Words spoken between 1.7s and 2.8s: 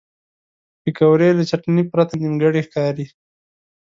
پرته نیمګړې